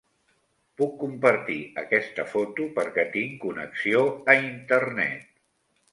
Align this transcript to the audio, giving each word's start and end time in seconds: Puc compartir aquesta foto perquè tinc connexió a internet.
Puc 0.79 0.95
compartir 1.01 1.57
aquesta 1.83 2.25
foto 2.31 2.67
perquè 2.79 3.07
tinc 3.17 3.39
connexió 3.47 4.03
a 4.35 4.39
internet. 4.47 5.33